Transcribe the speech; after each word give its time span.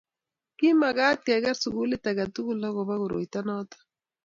ki 0.57 0.69
mekat 0.81 1.19
ke 1.25 1.35
ker 1.43 1.55
sukulit 1.61 2.03
age 2.09 2.25
tugul 2.35 2.61
akubo 2.67 2.93
koroito 3.01 3.39
noto 3.47 3.77